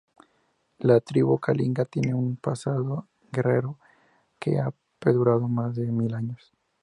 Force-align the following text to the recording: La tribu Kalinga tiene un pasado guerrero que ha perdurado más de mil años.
La 0.79 0.99
tribu 0.99 1.37
Kalinga 1.37 1.85
tiene 1.85 2.15
un 2.15 2.35
pasado 2.35 3.05
guerrero 3.31 3.77
que 4.39 4.57
ha 4.59 4.73
perdurado 4.97 5.47
más 5.47 5.75
de 5.75 5.91
mil 5.91 6.15
años. 6.15 6.51